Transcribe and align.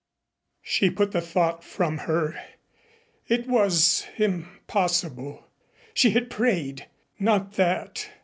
She 0.63 0.89
put 0.89 1.11
the 1.11 1.21
thought 1.21 1.63
from 1.63 1.99
her. 2.09 2.33
It 3.27 3.47
was 3.47 4.07
impossible. 4.17 5.45
She 5.93 6.09
had 6.09 6.31
prayed. 6.31 6.87
Not 7.19 7.53
that.... 7.53 8.09